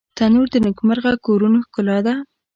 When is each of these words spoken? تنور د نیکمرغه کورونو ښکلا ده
تنور 0.17 0.47
د 0.51 0.55
نیکمرغه 0.65 1.11
کورونو 1.25 1.57
ښکلا 1.65 1.97
ده 2.05 2.13